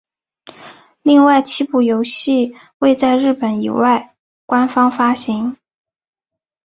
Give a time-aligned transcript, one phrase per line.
[1.03, 4.15] 另外七部游戏未在日本以外
[4.47, 5.57] 官方发行。